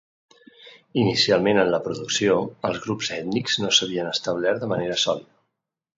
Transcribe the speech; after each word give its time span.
Inicialment 1.01 1.59
en 1.65 1.69
la 1.75 1.81
producció, 1.87 2.39
els 2.71 2.81
grups 2.87 3.11
ètnics 3.19 3.61
no 3.65 3.73
s'havien 3.81 4.11
establert 4.13 4.63
de 4.65 4.71
manera 4.73 4.99
sòlida. 5.07 5.35